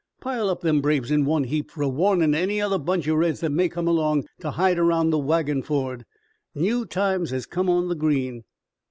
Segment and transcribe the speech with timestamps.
[0.19, 3.13] Pile up them braves in one heap fer a warnin' to any other bunch o'
[3.13, 6.05] reds that may come along to hide around the wagon ford.
[6.55, 8.43] New times has come on the Green."